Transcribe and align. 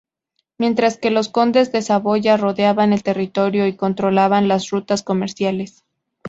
Mientras 0.57 0.97
que 0.97 1.11
los 1.11 1.29
condes 1.29 1.71
de 1.71 1.83
Saboya 1.83 2.35
rodeaban 2.35 2.91
el 2.91 3.03
territorio 3.03 3.67
y 3.67 3.75
controlaban 3.75 4.47
las 4.47 4.71
rutas 4.71 5.03
comerciales. 5.03 5.83